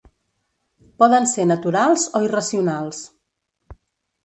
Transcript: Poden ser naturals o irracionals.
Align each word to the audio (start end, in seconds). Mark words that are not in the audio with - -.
Poden 1.03 1.29
ser 1.33 1.45
naturals 1.51 2.07
o 2.19 2.23
irracionals. 2.31 3.05